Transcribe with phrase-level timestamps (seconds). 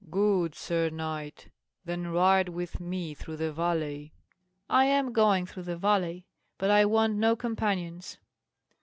[0.09, 1.51] "Good, sir knight;
[1.85, 4.13] then ride with me through the valley."
[4.67, 6.25] "I am going through the valley,
[6.57, 8.17] but I want no companions."